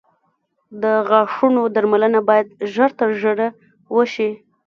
د 0.81 0.83
غاښونو 1.09 1.61
درملنه 1.75 2.19
باید 2.29 2.47
ژر 2.73 2.89
تر 2.99 3.09
ژره 3.21 3.47
وشي. 3.95 4.29